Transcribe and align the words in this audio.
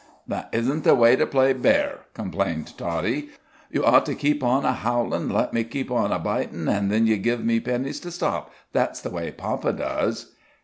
"That 0.27 0.51
izhn't 0.51 0.81
the 0.83 0.95
way 0.95 1.15
to 1.15 1.27
play 1.27 1.53
bear," 1.53 2.05
complained 2.15 2.75
Toddie; 2.75 3.29
"you 3.71 3.85
ought 3.85 4.03
to 4.07 4.15
keep 4.15 4.43
on 4.43 4.65
a 4.65 4.73
howlin' 4.73 5.21
an' 5.21 5.29
let 5.29 5.53
me 5.53 5.63
keep 5.63 5.91
on 5.91 6.11
a 6.11 6.17
bitin', 6.17 6.67
an' 6.67 6.87
then 6.89 7.05
you 7.05 7.17
give 7.17 7.45
me 7.45 7.59
pennies 7.59 7.99
to 7.99 8.09
stop 8.09 8.51
that's 8.73 8.99
the 8.99 9.11
way 9.11 9.29
papa 9.29 9.71
does." 9.73 10.31